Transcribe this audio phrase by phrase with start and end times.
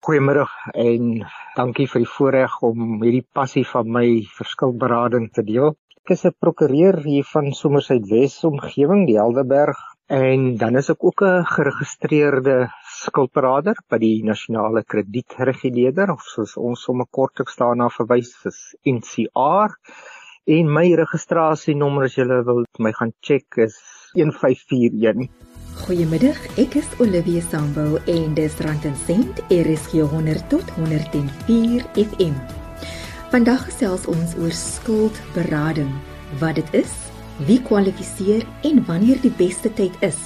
[0.00, 1.08] Goeiemiddag en
[1.58, 5.74] dankie vir die voorreg om hierdie passie van my verskilberading te deel.
[6.00, 9.82] Ek is 'n prokureur hier van Somersuidwes omgewing, die Helderberg,
[10.20, 12.56] en dan is ek ook 'n geregistreerde
[13.02, 19.76] skuldberader by die Nasionale Kredietreguleerder of soos ons sommer kortliks daarna verwys is NCR.
[20.46, 23.76] En my registrasienommer as jy wil my gaan check is
[24.14, 25.28] 1541.
[25.80, 32.36] Goeiemiddag, ek is Olivia Sambo en dis Rand en Sent RSG 100 tot 104 FM.
[33.32, 35.88] Vandag gesels ons oor skuldberading,
[36.42, 36.92] wat dit is,
[37.48, 40.20] wie kwalifiseer en wanneer die beste tyd is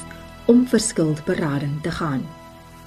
[0.50, 2.26] om vir skuldberading te gaan.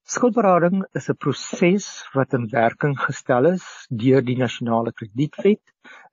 [0.06, 3.64] Skuldberading is 'n proses wat in werking gestel is
[4.02, 5.62] deur die Nasionale Kredietwet.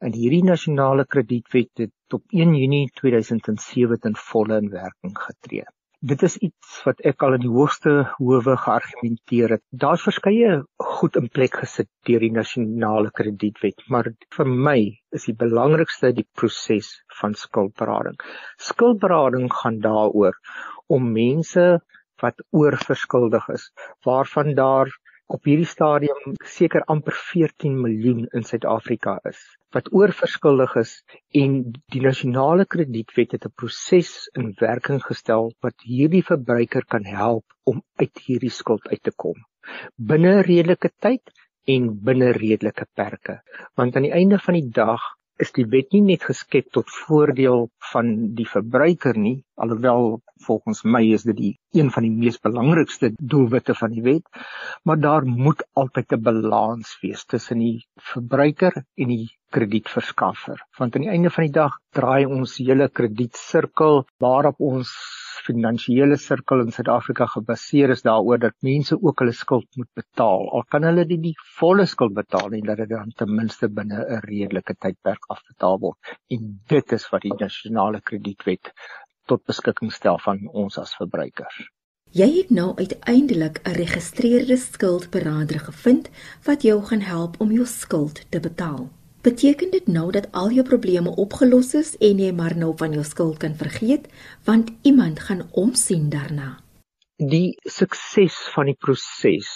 [0.02, 5.70] En hierdie Nasionale Kredietwet het op 1 Junie 2007 ten volle in werking getree.
[6.00, 9.62] Dit is iets wat ek al in die hoogste howe geargumenteer het.
[9.84, 14.78] Daar's verskeie goed in plek gesit deur die nasionale kredietwet, maar vir my
[15.12, 18.16] is die belangrikste die proses van skuldberading.
[18.70, 20.40] Skuldberading gaan daaroor
[20.88, 21.68] om mense
[22.24, 23.68] wat oorverskuldig is,
[24.08, 24.96] waarvan daar
[25.36, 29.42] op hierdie stadium seker amper 14 miljoen in Suid-Afrika is
[29.76, 30.94] wat oorverskuldig is
[31.42, 31.60] en
[31.94, 37.84] die nasionale kredietwet het 'n proses in werking gestel wat hierdie verbruiker kan help om
[38.02, 39.38] uit hierdie skuld uit te kom
[40.12, 41.32] binne redelike tyd
[41.74, 43.40] en binne redelike perke.
[43.78, 45.04] Want aan die einde van die dag
[45.44, 51.04] is die wet nie net geskep tot voordeel van die verbruiker nie alhoewel volgens my
[51.18, 54.44] is dit die een van die mees belangrikste doelwitte van die wet
[54.84, 57.78] maar daar moet altyd 'n balans wees tussen die
[58.12, 60.62] verbruiker en die kredietverskaffer.
[60.78, 64.92] Want aan die einde van die dag draai ons hele kredietsirkel waarop ons
[65.50, 70.46] finansiële sirkel in Suid-Afrika gebaseer is daaroor dat mense ook hulle skuld moet betaal.
[70.60, 74.04] Al kan hulle dit die volle skuld betaal nie, dat dit dan ten minste binne
[74.06, 76.14] 'n redelike tydperk afbetaal word.
[76.38, 78.74] En dit is wat die nasionale kredietwet
[79.26, 81.60] tot beskikking stel van ons as verbruikers.
[82.12, 86.10] Jy het nou uiteindelik 'n geregistreerde skuldberader gevind
[86.44, 88.90] wat jou gaan help om jou skuld te betaal.
[89.22, 93.02] Beteken dit nou dat al jou probleme opgelos is en jy maar nou van jou
[93.04, 94.06] skuld kan vergeet,
[94.48, 96.62] want iemand gaan omsien daarna?
[97.18, 99.50] Die sukses van die proses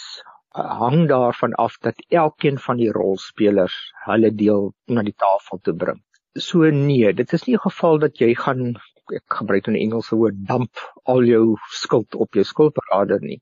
[0.51, 5.75] uh, hang daarvan af dat elkeen van die rolspelers hulle deel na die tafel toe
[5.85, 6.03] bring.
[6.35, 8.75] So nee, dit is nie 'n geval dat jy gaan
[9.15, 13.39] ek gebruik 'n Engelse woord dump al jou skuld op jou skuldberader nie.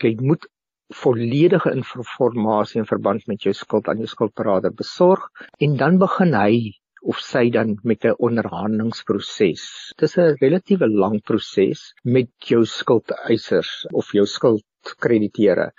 [0.00, 0.48] Jy moet
[0.90, 5.28] volledige inligting in verband met jou skuld aan jou skuldberader besorg
[5.58, 9.62] en dan begin hy of sy dan met 'n onderhandelingsproses.
[9.96, 15.72] Dit is 'n relatiewe lang proses met jou skuldeisers of jou skuldkrediteure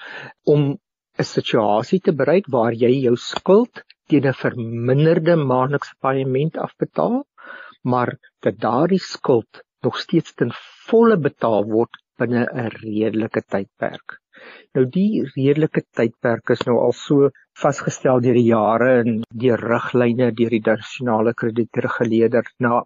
[0.46, 0.78] om
[1.20, 7.26] 'n situasie te bereik waar jy jou skuld teen 'n verminderde maandelikse paaiement afbetaal,
[7.84, 10.52] maar dat daardie skuld nog steeds ten
[10.88, 14.21] volle betaal word binne 'n redelike tydperk.
[14.78, 17.29] Nou die redelike tydperk is nou al so
[17.62, 22.81] vasgestel deur die jare en deur riglyne deur die nasionale kredietreguleerder na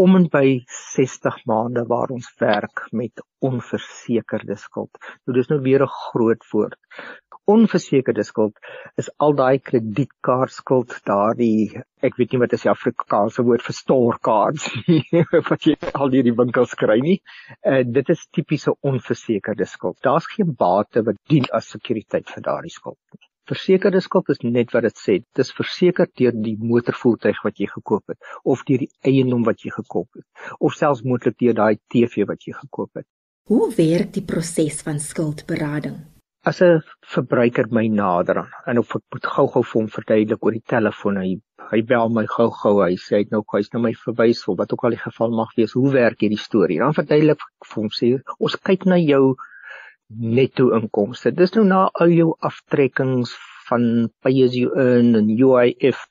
[0.00, 4.96] om en by 60 maande waar ons werk met onversekerde skuld.
[5.26, 6.78] Nou dis nou weer 'n groot woord.
[7.44, 8.56] Onversekerde skuld
[8.96, 14.68] is al daai kredietkaartskuld, daardie ek weet nie wat is die Afrikaanse woord vir storekaarts
[15.50, 17.18] wat jy al hierdie winkels kry nie.
[17.64, 19.98] Uh dit is tipiese onversekerde skuld.
[20.02, 23.29] Daar's geen bate wat dien as sekuriteit vir daardie skuld nie.
[23.48, 25.18] Versekerde skuld is net wat dit sê.
[25.22, 29.64] Dit is verseker deur die motorvoertuig wat jy gekoop het of deur die eiendom wat
[29.64, 33.08] jy gekoop het of selfs moontlik deur daai TV wat jy gekoop het.
[33.50, 35.98] Hoe werk die proses van skuldberading?
[36.48, 36.82] as 'n
[37.14, 41.18] verbruiker my nader aan en of ek moet gou-gou vir hom verduidelik oor die telefoon
[41.22, 41.32] hy
[41.72, 44.84] hy bel my gou-gou hy sê hy het nou hy's nou my verwysel wat ook
[44.88, 48.10] al die geval mag wees hoe werk hierdie storie dan verduidelik ek vir hom sê
[48.48, 49.20] ons kyk na jou
[50.18, 53.36] netto inkomste dis nou na al jou aftrekkings
[53.68, 53.84] van
[54.22, 56.02] pay as you earn en UIF.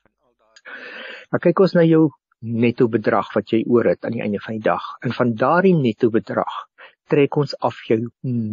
[1.30, 2.08] Maar kyk ons na jou
[2.40, 4.86] netto bedrag wat jy oor het aan die einde van die dag.
[5.04, 6.54] En van daardie netto bedrag
[7.10, 7.98] trek ons af jou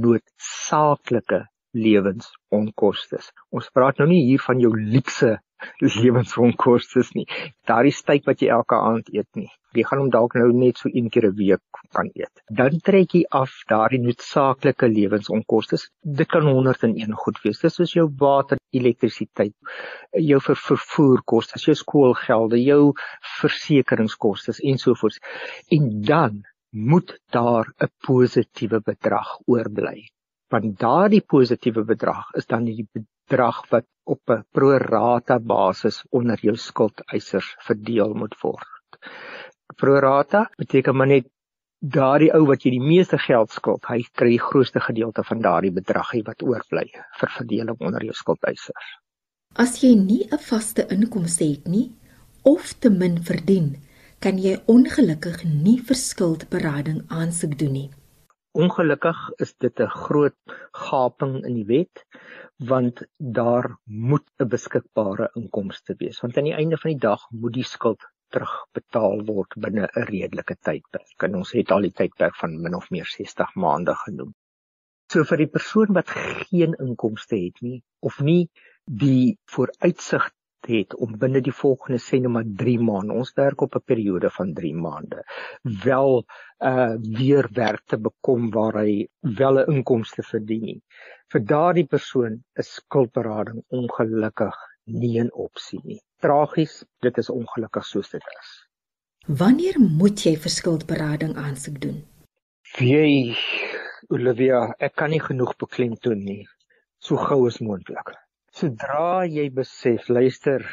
[0.04, 1.46] noodsaaklike
[1.78, 3.22] lewensonkoste.
[3.54, 5.38] Ons praat nou nie hier van jou luukse
[5.82, 7.26] lewensonkoste nie.
[7.70, 9.50] Daardie steak wat jy elke aand eet nie.
[9.78, 12.42] Jy gaan hom dalk nou net so een keer 'n week kan eet.
[12.50, 15.78] Dan trek jy af daardie noodsaaklike lewensonkoste.
[16.02, 17.62] Dit kan 101 goed wees.
[17.62, 19.54] Dis soos jou water, elektrisiteit,
[20.14, 22.94] jou ver vervoerkoste, jou skoolgelde, jou
[23.40, 25.20] versekeringskoste ensovoorts.
[25.70, 30.08] En dan moet daar 'n positiewe bedrag oorbly
[30.54, 32.88] want daardie positiewe bedrag is dan die
[33.28, 38.88] bedrag wat op 'n pro rata basis onder jou skuldeisers verdeel moet word.
[39.76, 41.28] Pro rata beteken maar net
[41.80, 45.72] daardie ou wat jy die meeste geld skuld, hy kry die grootste gedeelte van daardie
[45.72, 46.88] bedragie wat oorbly
[47.20, 48.88] vir verdeling onder jou skuldeisers.
[49.56, 51.92] As jy nie 'n vaste inkomste het nie
[52.44, 53.76] of te min verdien,
[54.20, 57.90] kan jy ongelukkig nie vir skuldberading aansoek doen nie.
[58.58, 60.54] Ongelukkig is dit 'n groot
[60.86, 62.06] gaping in die wet
[62.70, 63.02] want
[63.38, 67.68] daar moet 'n beskikbare inkomste wees want aan die einde van die dag moet die
[67.74, 71.24] skuld terugbetaal word binne 'n redelike tydperk.
[71.28, 74.34] En ons het al die tydperk van min of meer 60 maande genoem.
[75.14, 76.10] So vir die persoon wat
[76.50, 78.50] geen inkomste het nie of nie
[79.04, 80.32] die vooruitsig
[80.68, 84.30] het om binne die volgende sê net maar 3 maande ons werk op 'n periode
[84.38, 85.24] van 3 maande
[85.84, 86.24] wel
[86.72, 89.08] uh weer werk te bekom waar hy
[89.42, 90.82] wel 'n inkomste verdien nie.
[91.32, 96.02] Vir daardie persoon is skuldberading ongelukkig nie 'n opsie nie.
[96.20, 98.68] Tragies, dit is ongelukkig soos dit is.
[99.28, 102.04] Wanneer moet jy vir skuldberading aansoek doen?
[102.80, 103.36] Jy
[104.10, 106.48] Olivia, ek kan nie genoeg beklemtoon nie.
[107.00, 108.16] So gou as moontlik.
[108.58, 110.64] Sodra jy besef, luister,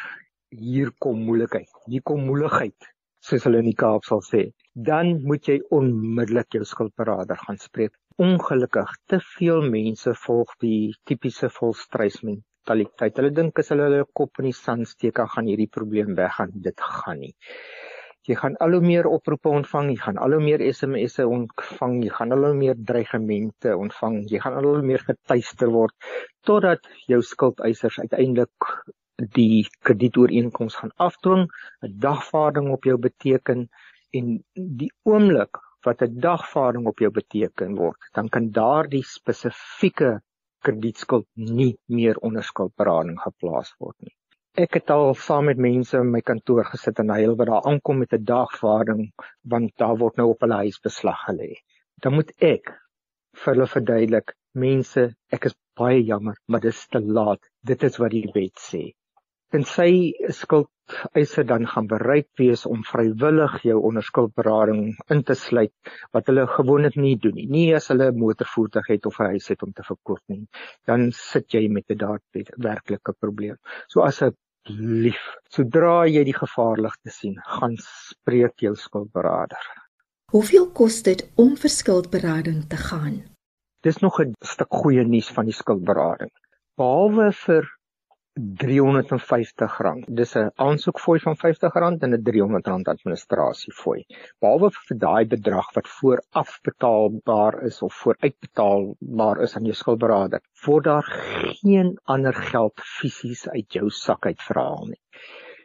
[0.56, 1.69] hier kom moeilikheid.
[1.92, 2.86] Hier kom moeilikheid,
[3.20, 4.40] soos hulle in die Kaap sal sê,
[4.88, 7.92] dan moet jy onmiddellik jou skuldberader gaan spreek.
[8.25, 13.20] Ongelukkig te veel mense volg die tipiese volstrysmentaliteit.
[13.20, 16.56] Hulle dink as hulle hulle kop in die sand steek, gaan hierdie probleem weggaan.
[16.64, 17.34] Dit gaan nie
[18.29, 22.12] jy gaan al hoe meer oproepe ontvang, jy gaan al hoe meer SMS'e ontvang, jy
[22.19, 25.94] gaan al hoe meer dreigemente ontvang, jy gaan al hoe meer getuister word
[26.49, 28.71] totdat jou skuldeisers uiteindelik
[29.37, 31.44] die kredietooreenkoms gaan afdwing,
[31.82, 33.69] 'n dagvaarding op jou beteken
[34.12, 40.21] en die oomblik wat 'n dagvaarding op jou beteken word, dan kan daardie spesifieke
[40.65, 44.17] kredietskuld nie meer onder skuldberading geplaas word nie.
[44.62, 47.96] Ek het al saam met mense in my kantoor gesit en hulle wat daar aankom
[47.98, 49.00] met 'n dagvaarding
[49.54, 51.48] want daar word nou op hulle huis beslag gelê.
[52.02, 52.70] Dan moet ek
[53.40, 57.40] vir hulle verduidelik, mense, ek is baie jammer, maar dit is te laat.
[57.66, 58.92] Dit is wat die wet sê.
[59.50, 65.74] Tensy skuldeise dan gaan bereid wees om vrywillig jou onderskuldberading in te sluit
[66.12, 67.48] wat hulle gewoonlik nie doen nie.
[67.50, 70.46] Nie as hulle 'n motorvoertuig het of 'n huis het om te verkoop nie.
[70.86, 73.58] Dan sit jy met 'n daadwerklike probleem.
[73.88, 74.34] So as 'n
[74.69, 75.20] lief.
[75.52, 79.64] Sodra jy die gevaarligte sien, gaan spreek jou skuldberader.
[80.32, 83.22] Hoeveel kos dit om vir skuldberading te gaan?
[83.84, 86.31] Dis nog 'n stuk goeie nuus van die skuldberading.
[86.76, 87.69] Behalwe vir
[88.40, 90.06] R350.
[90.20, 94.00] Dis 'n aansoekfooi van R50 en 'n R300 administrasiefooi.
[94.40, 100.85] Behalwe vir daai bedrag wat vooraf betaalbaar is of vooruitbetaalbaar is aan jou skuldberader, word
[100.90, 101.12] daar
[101.62, 105.02] geen ander geld fisies uit jou sak uitverhaal nie.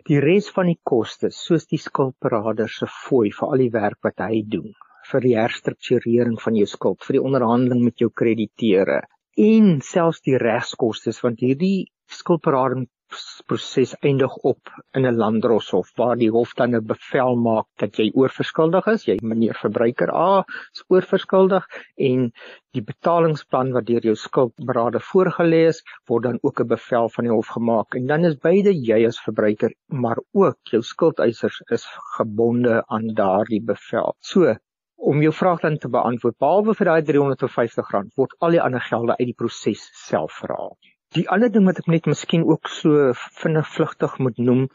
[0.05, 4.21] Die res van die kostes, soos die skuldberader se fooi vir al die werk wat
[4.29, 4.73] hy doen,
[5.11, 9.01] vir die herstrukturering van jou skuld, vir die onderhandeling met jou krediteure
[9.39, 11.87] en selfs die regskoste want hierdie
[12.19, 18.07] skuldberadingsproses eindig op in 'n landdroshof waar die hof dan 'n bevel maak dat jy
[18.21, 20.43] oorverskuldig is, jy meneer verbruiker A
[20.75, 21.65] is oorverskuldig
[22.09, 22.29] en
[22.77, 27.35] die betalingsplan wat deur jou skuldberader voorgelê is, word dan ook 'n bevel van die
[27.35, 31.85] hof gemaak en dan is beide jy as verbruiker maar ook jou skuldeisers is
[32.17, 34.15] gebonde aan daardie bevel.
[34.19, 34.55] So
[34.99, 39.15] Om jou vraag dan te beantwoord, behalwe vir daai R350, word al die ander gelde
[39.15, 40.73] uit die proses self verhaal.
[41.17, 44.67] Die ander ding wat ek net miskien ook so vinnig vlugtig moet noem,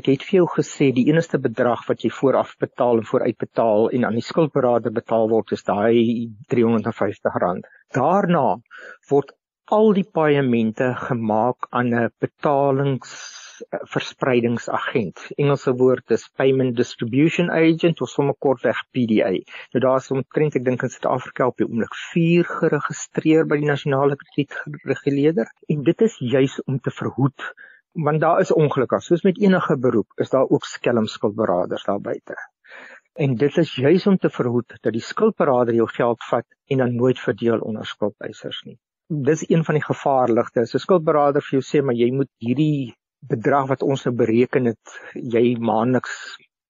[0.00, 4.06] ek het vir jou gesê die enigste bedrag wat jy vooraf betaal en vooruitbetaal en
[4.08, 7.68] aan die skuldberader betaal word is daai R350.
[7.98, 8.46] Daarna
[9.10, 9.36] word
[9.76, 13.12] al die paemente gemaak aan 'n betalings
[13.92, 15.20] verspreidingsagent.
[15.36, 19.30] Engelse woord is payment distribution agent of sommer kortweg PDA.
[19.74, 23.70] Nou daar is omtrent ek dink in Suid-Afrika op die oomblik 4 geregistreer by die
[23.70, 27.50] nasionale kredietreguleerder en dit is juis om te verhoed
[28.06, 28.98] want daar is ongelukke.
[28.98, 32.34] Soos met enige beroep is daar ook skelmskuldberaders daar buite.
[33.14, 36.96] En dit is juis om te verhoed dat die skuldberader jou geld vat en dan
[36.98, 40.66] nooit verdeel onder skuldeisers nie dis een van die gevaarligste.
[40.66, 42.94] So skuldberader vir jou sê maar jy moet hierdie
[43.30, 46.16] bedrag wat ons nou bereken het, jy maandeliks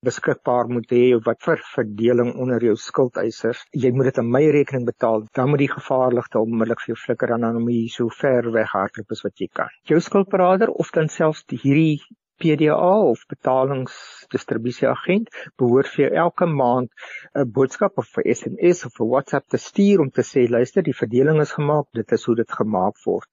[0.05, 3.63] beskikbaar moet hê of wat vir verdeling onder jou skuldeisers.
[3.73, 5.25] Jy moet dit aan my rekening betaal.
[5.37, 9.17] Dan moet die gevaarligste onmiddellik vir jou flikker aan dan om jy so ver weghardloop
[9.17, 9.73] as wat jy kan.
[9.89, 12.03] Jou skuldberader of dan selfs hierdie
[12.43, 15.29] PDA of betalingsdistribusieagent
[15.61, 16.91] behoort vir elke maand
[17.35, 21.01] 'n boodskap of 'n SMS of 'n WhatsApp te stuur om te sê luister die
[21.03, 23.29] verdeling is gemaak dit is hoe dit gemaak word.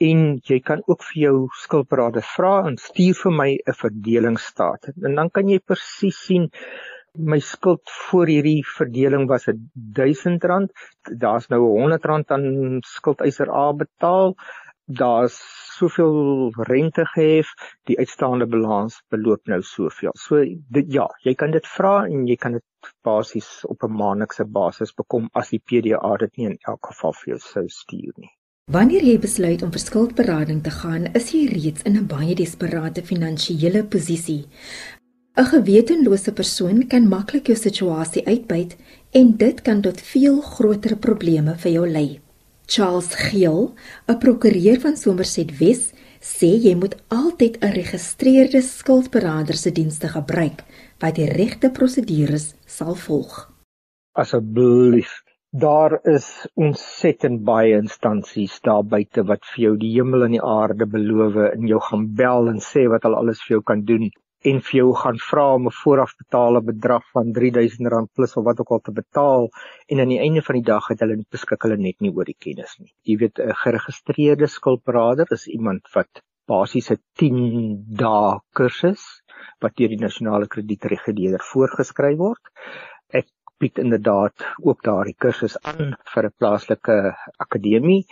[0.00, 0.18] En
[0.50, 5.30] jy kan ook vir jou skuldberader vra en stuur vir my 'n verdelingsstaat en dan
[5.30, 6.50] kan jy presies sien
[7.14, 10.72] my skuld voor hierdie verdeling was R1000
[11.22, 14.34] daar's nou R100 aan skuldeiser A betaal
[14.84, 15.36] daar's
[15.78, 17.50] soveel rente gehef,
[17.88, 20.12] die uitstaande balans beloop nou soveel.
[20.14, 24.44] So dit ja, jy kan dit vra en jy kan dit basies op 'n maandelikse
[24.44, 28.30] basis bekom as die PDA dit nie in elk geval vir jou sou stuur nie.
[28.72, 33.02] Wanneer jy besluit om vir skuldberading te gaan, is jy reeds in 'n baie desperate
[33.02, 34.46] finansiële posisie.
[35.36, 38.76] 'n Gewetenlose persoon kan maklik jou situasie uitbuit
[39.12, 42.23] en dit kan tot veel groter probleme vir jou lei.
[42.66, 43.74] Charles Geel,
[44.08, 50.64] 'n prokureur van Somerset Wes, sê jy moet altyd 'n geregistreerde skuldberader se dienste gebruik
[51.00, 53.52] wat die regte prosedures sal volg.
[54.16, 55.12] Asseblief,
[55.50, 60.86] daar is ontsettend baie instansies daar buite wat vir jou die hemel en die aarde
[60.86, 64.08] beloof en jou gaan bel en sê wat hulle alles vir jou kan doen
[64.50, 68.72] en vir jou gaan vra om 'n voorafbetaalde bedrag van R3000 plus of wat ook
[68.76, 69.48] al te betaal
[69.88, 72.24] en aan die einde van die dag het hulle nie beskik hulle net nie oor
[72.24, 72.92] die kennis nie.
[73.02, 77.38] Jy weet 'n geregistreerde skuldberader is iemand wat basies 'n 10
[78.02, 79.04] dae kursus
[79.62, 82.44] wat deur die nasionale kredietreguleerder voorgeskryf word.
[83.20, 86.96] Ek bied inderdaad ook daardie kursus aan vir 'n plaaslike
[87.46, 88.04] akademie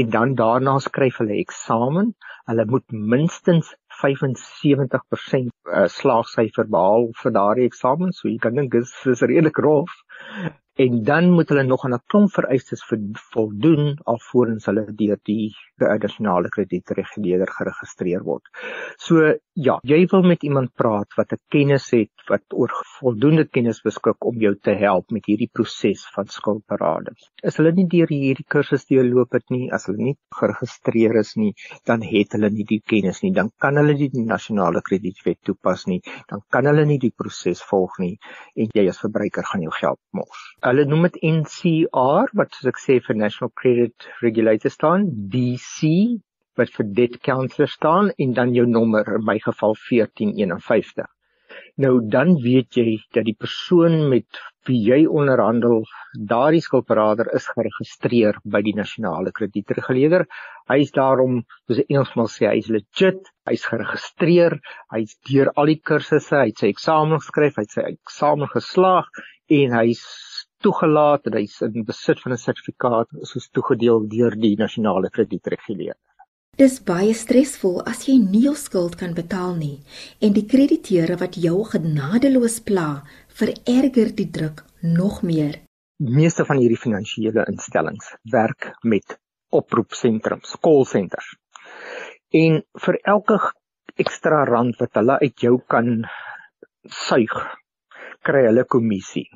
[0.00, 2.14] en dan daarna skryf hulle eksamen.
[2.48, 8.12] Hulle moet minstens 75% uh, slaagsyfer behaal vir daardie eksamen.
[8.12, 9.92] So jy kan dink dis is redelik rof.
[10.76, 12.82] En dan moet hulle nog aan 'n klomp vereistes
[13.32, 18.44] voldoen alvorens hulle deur die nasionale kredietreguleerder geregistreer word.
[18.98, 23.80] So ja, jy wil met iemand praat wat 'n kennis het wat oor voldoende kennis
[23.80, 27.16] beskik om jou te help met hierdie proses van skuldberading.
[27.42, 31.54] As hulle nie deur hierdie kursus deurloop het nie, as hulle nie geregistreer is nie,
[31.84, 33.32] dan het hulle nie die kennis nie.
[33.32, 36.02] Dan kan hulle nie die nasionale kredietwet toepas nie.
[36.28, 38.18] Dan kan hulle nie die proses volg nie
[38.54, 42.80] en jy as verbruiker gaan jou geld mors hulle noem dit NCR wat soos ek
[42.82, 45.04] sê vir National Credit Regulator staan,
[45.34, 45.90] DC
[46.58, 51.06] wat vir Debt Counselor staan en dan jou nommer in my geval 1451.
[51.84, 55.84] Nou dan weet jy dat die persoon met wie jy onderhandel,
[56.32, 60.26] daardie skuldberader is geregistreer by die nasionale kredietreguleerder.
[60.66, 64.58] Hy is daarom, soos die Engelsman sê, hy is legit, hy's geregistreer,
[64.96, 69.12] hy's deur al die kursusse, hy het sy eksamen geskryf, hy het sy eksamen geslaag
[69.60, 70.02] en hy's
[70.64, 76.02] toegelaat en hy's in besit van 'n sertifikaat soos toegedeel deur die nasionale kredietreguleerder.
[76.56, 79.82] Dis baie stresvol as jy nie jou skuld kan betaal nie
[80.24, 85.60] en die krediteure wat jou genadeloos pla, vererger die druk nog meer.
[86.00, 89.18] Meeste van hierdie finansiële instellings werk met
[89.52, 91.28] oproepsentrums, call centers.
[92.32, 93.38] En vir elke
[93.96, 96.06] ekstra rand wat hulle uit jou kan
[96.88, 97.36] suig,
[98.24, 99.28] kry hulle kommissie.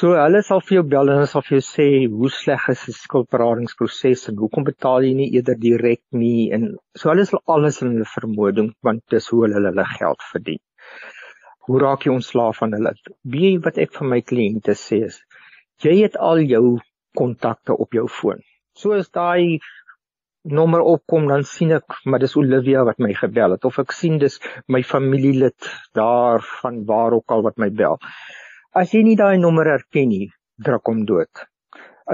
[0.00, 2.84] So hulle sal vir jou bel en hulle sal vir jou sê hoe sleg is
[2.88, 6.64] die skuldberadingsproses en hoekom betaal jy nie eerder direk nie en
[6.96, 10.62] so hulle sal alles in hulle vermoë doen want dis hoe hulle hulle geld verdien.
[11.68, 12.94] Hoe raak jy ontslaaf van hulle?
[13.36, 15.20] Wie wat ek vir my kliënte sê is
[15.84, 16.64] jy het al jou
[17.20, 18.40] kontakte op jou foon.
[18.72, 19.60] So as daai
[20.48, 24.16] nommer opkom dan sien ek maar dis Olivia wat my gebel het of ek sien
[24.22, 28.00] dis my familielid daar van waar ook al wat my bel.
[28.70, 30.26] As jy nie daai nommer herken nie,
[30.62, 31.40] druk hom dood.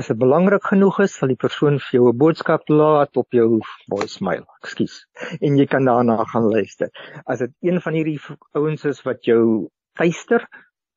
[0.00, 3.60] As dit belangrik genoeg is, sal die persoon vir jou 'n boodskap laat op jou
[3.92, 4.46] voicemail.
[4.64, 4.94] Ekskuus.
[5.42, 6.88] En jy kan daarna gaan luister.
[7.26, 8.16] As dit een van hierdie
[8.54, 9.68] ouens is wat jou
[10.00, 10.46] tuister,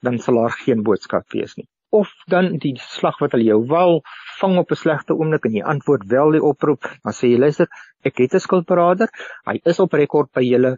[0.01, 1.67] dan sal daar geen boodskap wees nie.
[1.91, 4.01] Of dan die slag wat hulle jou wel
[4.39, 7.67] vang op 'n slegte oomblik en jy antwoord wel die oproep, dan sê jy luister,
[8.05, 9.09] ek het 'n skuldberader.
[9.45, 10.77] Hy is op rekord by julle.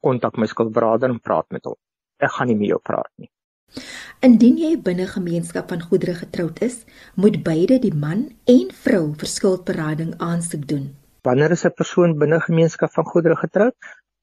[0.00, 1.76] kontak my skildbrader en praat met hom.
[2.18, 3.30] Ek gaan nie met jou praat nie.
[4.22, 6.76] Indien jy binne gemeenskap van goedere getroud is,
[7.18, 8.20] moet beide die man
[8.52, 10.84] en vrou vir skuldberading aansoek doen.
[11.26, 13.74] Wanneer is 'n persoon binne gemeenskap van goedere getroud?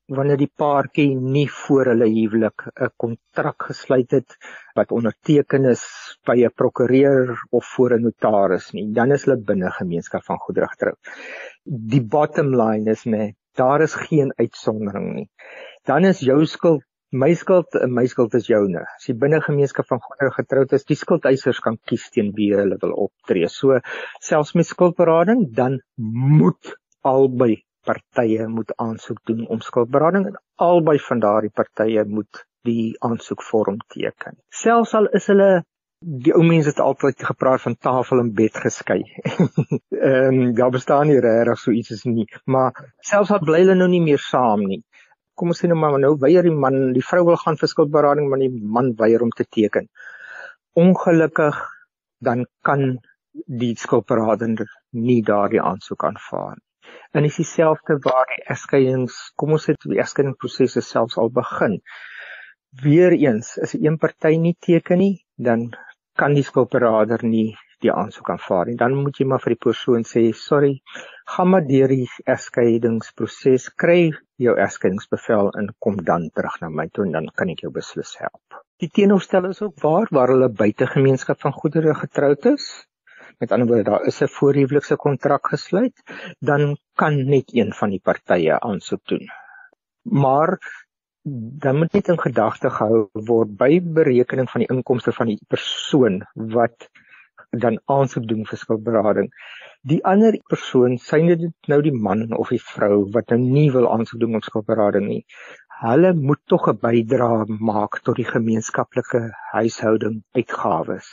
[0.07, 4.37] Wanneer die paartjie nie voor hulle huwelik 'n kontrak gesluit het
[4.79, 5.83] wat onderteken is
[6.23, 10.67] by 'n prokureur of voor 'n notaris nie, dan is hulle binne gemeenskap van goedere
[10.67, 10.99] getroud.
[11.65, 15.29] Die bottom line is nee, daar is geen uitsondering nie.
[15.83, 18.81] Dan is jou skuld my skuld my skuld is joune.
[18.81, 22.77] As jy binne gemeenskap van goedere getroud is, die skuldeisers kan kies teen wie hulle
[22.81, 23.49] wil optree.
[23.49, 23.79] So
[24.21, 31.23] selfs met skuldberading, dan moet albei partye moet aansoek doen om skuldberading en albei van
[31.23, 34.37] daardie partye moet die aansoekvorm teken.
[34.51, 35.63] Selfs al is hulle
[35.99, 39.01] die ou mense het altyd gepraat van tafel en bed geskei.
[39.99, 43.75] Ehm um, daar bestaan nie regtig so iets as nie, maar selfs al bly hulle
[43.79, 44.83] nou nie meer saam nie
[45.39, 48.29] kom ons sê nou maar nou weier die man, die vrou wil gaan vir skuldberading,
[48.29, 49.87] maar die man weier om te teken.
[50.83, 51.59] Ongelukkig
[52.27, 52.99] dan kan
[53.61, 54.65] die skuldberader
[55.07, 56.65] nie daardie aansoek aanvaar nie.
[57.13, 61.79] En dis dieselfde waar die egskeidings, kom ons sê die egskeidingsproses selfs al begin.
[62.83, 65.71] Weereens is 'n een party nie teken nie, dan
[66.15, 68.77] kan die skuldberader nie die aansoek aanvaar nie.
[68.79, 70.81] Dan moet jy maar vir die persoon sê, "Sorry,
[71.35, 77.05] gaan maar deur die egskeidingsproses, kry jou egskeidingsbevel en kom dan terug na my toe
[77.05, 80.87] en dan kan ek jou beslis help." Die teenoorstel is ook waar waar hulle buite
[80.87, 82.87] gemeenskap van goedere getroud is.
[83.39, 85.95] Met ander woorde, daar is 'n voorhuwelikse kontrak gesluit,
[86.39, 89.27] dan kan net een van die partye aansoek doen.
[90.03, 90.59] Maar
[91.61, 96.21] dan moet net in gedagte gehou word by berekening van die inkomste van die persoon
[96.33, 96.89] wat
[97.51, 99.29] dan aansoek doen vir skuldberading.
[99.91, 103.89] Die ander persoon, syne dit nou die man of die vrou wat nou nie wil
[103.91, 105.23] aansoek doen om skuldberading nie,
[105.81, 109.21] hulle moet tog 'n bydrae maak tot die gemeenskaplike
[109.53, 111.07] huishouding uitgawes.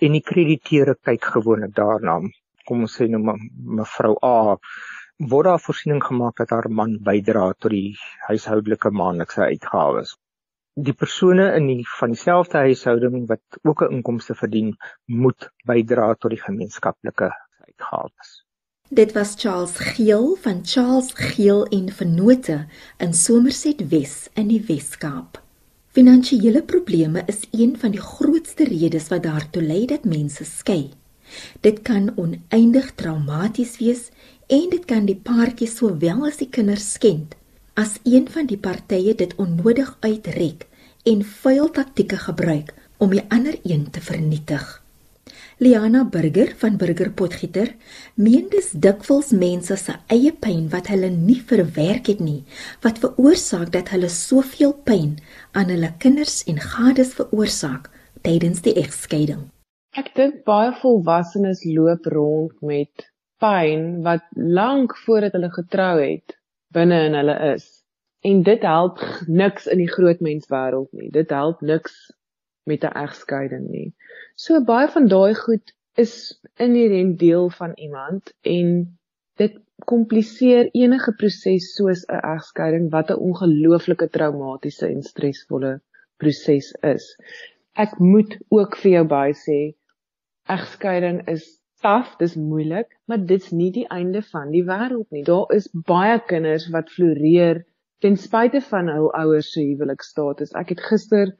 [0.00, 2.20] En die krediteure kyk gewoonlik daarna.
[2.66, 3.36] Kom ons sê nou
[3.80, 4.56] mevrou A
[5.18, 7.96] word daar voorsiening gemaak dat haar man bydra tot die
[8.28, 10.16] huishoudelike maandelikse uitgawes
[10.86, 14.76] die persone in die van dieselfde huishouding wat ook 'n inkomste verdien,
[15.06, 17.30] moet bydra tot die gemeenskaplike
[17.66, 18.44] uitgawes.
[18.90, 22.66] Dit was Charles Geel van Charles Geel en Vennote
[22.98, 25.42] in Somerset Wes in die Wes-Kaap.
[25.88, 30.90] Finansiële probleme is een van die grootste redes wat daartoe lei dat mense skei.
[31.60, 34.10] Dit kan oneindig traumaties wees
[34.46, 37.36] en dit kan die paartjie sowel as die kinders skend
[37.78, 40.67] as een van die partye dit onnodig uitrek
[41.08, 44.66] en vuil taktieke gebruik om die ander een te vernietig.
[45.58, 47.72] Liana Burger van Burger Potgieter
[48.14, 52.44] meen dis dikwels mense se eie pyn wat hulle nie verwerk het nie
[52.84, 55.16] wat veroorsaak dat hulle soveel pyn
[55.58, 57.88] aan hulle kinders en gades veroorsaak
[58.22, 59.48] tydens die egskeiding.
[59.98, 63.08] Ek dink baie volwassenes loop rond met
[63.42, 66.38] pyn wat lank voordat hulle getrou het
[66.74, 67.77] binne in hulle is.
[68.20, 71.10] En dit help niks in die groot menswêreld nie.
[71.10, 71.94] Dit help niks
[72.66, 73.94] met 'n egskeiding nie.
[74.34, 76.14] So baie van daai goed is
[76.56, 78.98] inherënt deel van iemand en
[79.36, 79.54] dit
[79.84, 85.80] kompliseer enige proses soos 'n egskeiding wat 'n ongelooflike traumatiese en stresvolle
[86.16, 87.16] proses is.
[87.74, 89.60] Ek moet ook vir jou by sê
[90.48, 91.46] egskeiding is
[91.80, 95.24] taaf, dis moeilik, maar dit's nie die einde van die wêreld nie.
[95.24, 97.64] Daar is baie kinders wat floreer
[98.02, 100.52] ten spyte van hul ouers se huwelikstatus.
[100.60, 101.32] Ek het gister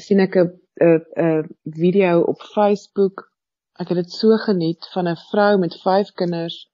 [0.00, 0.48] sien ek 'n
[0.80, 1.48] 'n 'n
[1.82, 3.28] video op Facebook.
[3.80, 6.68] Ek het dit so geniet van 'n vrou met 5 kinders.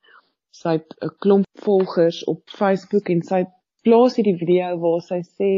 [0.50, 3.44] Sy het 'n klomp volgers op Facebook en sy
[3.82, 5.50] plaas hierdie video waar sy sê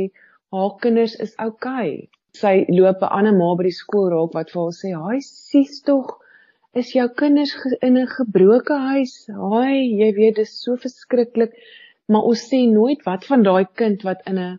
[0.53, 2.09] haar kinders is oukei.
[2.41, 5.83] Sy loop 'n ander ma by die skool raak wat vir haar sê: "Haai, sies
[5.83, 6.19] tog,
[6.75, 9.15] is jou kinders in 'n gebroke huis?
[9.27, 11.53] Haai, jy weet dis so verskriklik."
[12.13, 14.59] Maar ons sê nooit wat van daai kind wat in 'n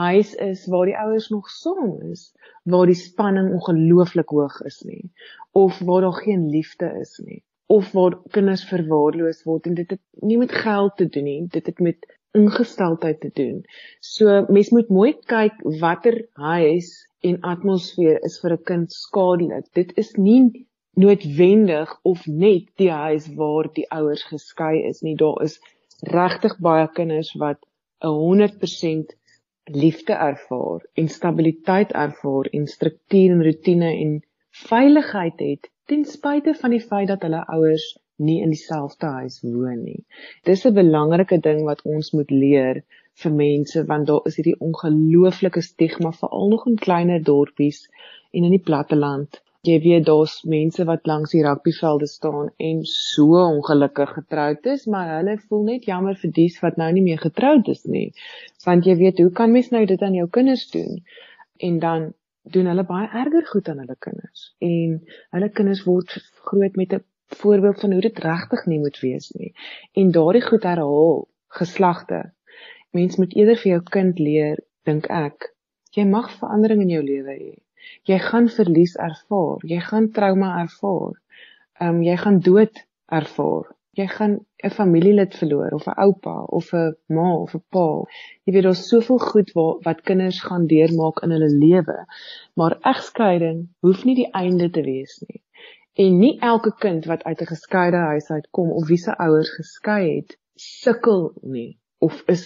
[0.00, 2.22] huis is waar die ouers nog saam is,
[2.64, 5.10] waar die spanning ongelooflik hoog is nie,
[5.52, 10.02] of waar daar geen liefde is nie, of waar kinders verwaarloos word en dit het
[10.30, 12.06] nie met geld te doen nie, dit het met
[12.38, 13.62] ingesteldheid te doen.
[14.00, 16.90] So mens moet mooi kyk watter huis
[17.26, 19.66] en atmosfeer is vir 'n kind skadelik.
[19.74, 25.16] Dit is nie noodwendig of net die huis waar die ouers geskei is nie.
[25.16, 25.60] Daar is
[26.02, 27.58] regtig baie kinders wat
[28.00, 29.16] 'n 100%
[29.64, 36.70] liefde ervaar en stabiliteit ervaar en struktuur en rotine en veiligheid het ten spyte van
[36.70, 40.04] die feit dat hulle ouers nie in dieselfde huis woon nie.
[40.44, 42.82] Dis 'n belangrike ding wat ons moet leer
[43.22, 47.88] vir mense want daar is hierdie ongelooflike stigma veral nog in kleiner dorpies
[48.30, 49.42] en in die platteland.
[49.68, 55.10] Jy weet daar's mense wat langs die rugbyvelde staan en so ongelukkig getroud is, maar
[55.18, 58.06] hulle voel net jammer vir dies wat nou nie meer getroud is nie.
[58.64, 61.04] Want jy weet, hoe kan mens nou dit aan jou kinders doen?
[61.68, 62.08] En dan
[62.56, 64.48] doen hulle baie erger goed aan hulle kinders.
[64.64, 64.96] En
[65.36, 66.16] hulle kinders word
[66.48, 67.04] groot met 'n
[67.36, 69.52] voorbeeld van hoe dit regtig nie moet wees nie.
[69.92, 71.26] En daardie goed herhaal
[71.60, 72.32] geslagte.
[72.96, 75.52] Mens moet eerder vir jou kind leer, dink ek,
[75.92, 77.58] jy mag verandering in jou lewe hê
[78.08, 81.18] jy gaan verlies ervaar, jy gaan trauma ervaar.
[81.80, 82.82] Ehm um, jy gaan dood
[83.20, 83.68] ervaar.
[83.98, 87.86] Jy gaan 'n familielid verloor of 'n oupa of 'n ma of 'n pa.
[88.44, 91.98] Jy weet daar's soveel goed wat wat kinders gaan deurmaak in hulle lewe.
[92.54, 95.42] Maar egskeiding hoef nie die einde te wees nie.
[96.04, 100.16] En nie elke kind wat uit 'n geskeide huis uitkom of wie se ouers geskei
[100.16, 102.44] het, sukkel nie of is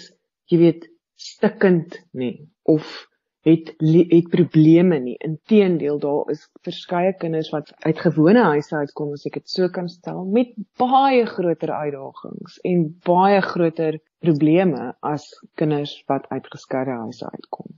[0.50, 3.06] jy weet stikkend nie of
[3.44, 5.16] het het probleme nie.
[5.18, 9.88] Inteendeel, daar is verskeie kinders wat uit gewone huise uitkom, as ek dit so kan
[9.92, 15.28] stel, met baie groter uitdagings en baie groter probleme as
[15.60, 17.74] kinders wat uit geskeide huise uitkom.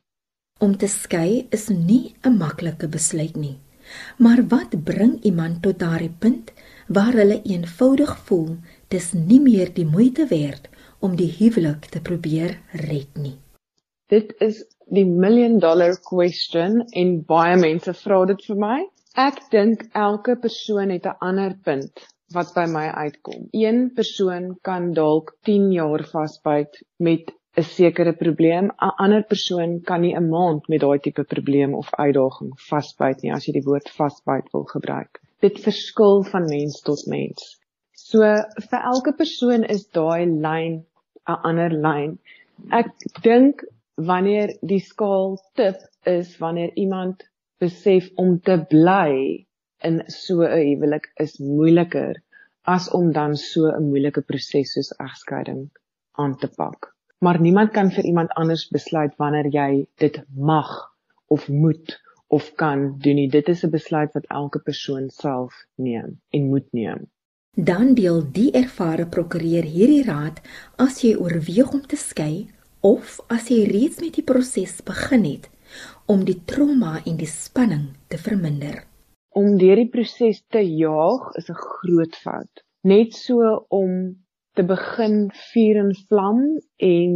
[0.62, 3.58] Om te skei is nie 'n maklike besluit nie.
[4.18, 6.52] Maar wat bring iemand tot daardie punt
[6.88, 8.56] waar hulle eenvoudig voel
[8.88, 13.36] dis nie meer die moeite werd om die huwelik te probeer red nie?
[14.08, 18.76] Dit is die million dollar question en baie mense vra dit vir my.
[19.16, 23.48] Ek dink elke persoon het 'n ander punt wat by my uitkom.
[23.52, 28.70] Een persoon kan dalk 10 jaar vasbyt met 'n sekere probleem.
[28.70, 33.32] 'n Ander persoon kan nie 'n maand met daai tipe probleem of uitdaging vasbyt nie
[33.32, 35.20] as jy die woord vasbyt wil gebruik.
[35.40, 37.58] Dit verskil van mens tot mens.
[37.92, 38.18] So
[38.70, 40.84] vir elke persoon is daai lyn
[41.28, 42.18] 'n ander lyn.
[42.70, 42.88] Ek
[43.22, 43.64] dink
[43.96, 47.24] wanneer die skaal tip is wanneer iemand
[47.58, 49.46] besef om te bly
[49.80, 52.22] in so 'n huwelik is moeiliker
[52.64, 55.70] as om dan so 'n moeilike proses soos egskeiding
[56.12, 56.94] aan te pak.
[57.18, 60.92] Maar niemand kan vir iemand anders besluit wanneer jy dit mag
[61.26, 63.28] of moet of kan doen nie.
[63.28, 67.06] Dit is 'n besluit wat elke persoon self neem en moet neem.
[67.54, 70.40] Dan deel die ervare prokureur hierdie raad
[70.76, 72.50] as jy oorweeg om te skei
[72.86, 75.48] of as jy reeds met die proses begin het
[76.12, 78.84] om die trauma en die spanning te verminder.
[79.36, 82.62] Om deur die proses te jaag is 'n groot fout.
[82.84, 84.14] Net so om
[84.54, 86.40] te begin vuur en vlam
[86.92, 87.12] en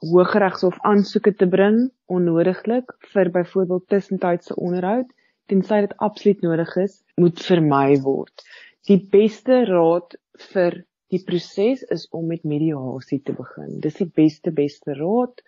[0.00, 5.08] Hooggeregshof aansoeke te bring onnodiglik vir byvoorbeeld tussentydse onderhoud
[5.48, 8.44] tensy dit absoluut nodig is, moet vermy word.
[8.90, 10.16] Die beste raad
[10.52, 13.78] vir Die proses is om met mediasie te begin.
[13.84, 15.42] Dis die beste beste raad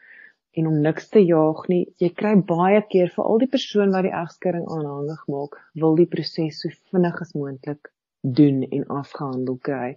[0.58, 1.84] en om niks te jaag nie.
[2.02, 6.08] Jy kry baie keer vir al die persoon wat die egskeiding aanhangig maak, wil die
[6.10, 7.90] proses so vinnig as moontlik
[8.40, 9.96] doen en afgehandel kry.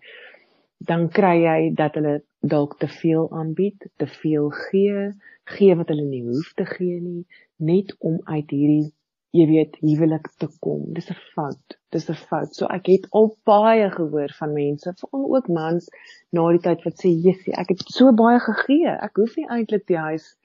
[0.91, 5.11] Dan kry jy dat hulle dalk te veel aanbied, te veel gee,
[5.55, 7.25] gee wat hulle nie hoef te gee nie,
[7.61, 8.89] net om uit hierdie
[9.37, 10.89] jy weet huwelik te kom.
[10.95, 11.80] Dis 'n fout.
[11.91, 12.55] Dis 'n fout.
[12.55, 15.89] So ek het al baie gehoor van mense, veral ook mans
[16.31, 18.93] na die tyd wat sê, "Jessie, ek het so baie gegee.
[19.07, 20.35] Ek hoef nie eintlik die huis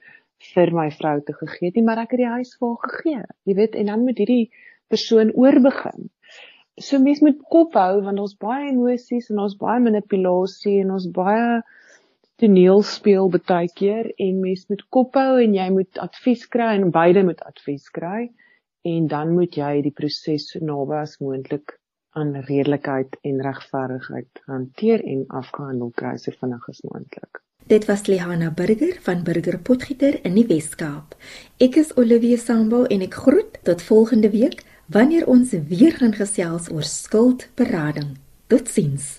[0.53, 3.55] vir my vrou te gegee nie, maar ek het die huis vir haar gegee." Jy
[3.61, 4.51] weet, en dan moet hierdie
[4.89, 6.09] persoon oorbegin.
[6.77, 11.07] So mens moet kop hou want ons baie emosies en ons baie manipulasie en ons
[11.11, 11.61] baie
[12.37, 16.91] toneel speel baie keer en mens moet kop hou en jy moet advies kry en
[16.93, 18.27] beide moet advies kry
[18.93, 21.75] en dan moet jy die proses so naby as moontlik
[22.17, 27.41] aan redelikheid en regverdigheid hanteer en afgehandel kry so vinnig as moontlik.
[27.67, 31.17] Dit was Lehana Burger van Burger Potgieter in die Wes-Kaap.
[31.59, 36.71] Ek is Olivia Sambo en ek groet tot volgende week wanneer ons weer gaan gesels
[36.71, 38.15] oor skuldberading.
[38.47, 39.17] Totsiens.